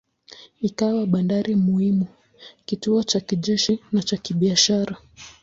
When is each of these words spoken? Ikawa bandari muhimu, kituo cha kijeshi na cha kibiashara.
Ikawa 0.61 1.05
bandari 1.07 1.55
muhimu, 1.55 2.07
kituo 2.65 3.03
cha 3.03 3.19
kijeshi 3.19 3.79
na 3.91 4.03
cha 4.03 4.17
kibiashara. 4.17 4.97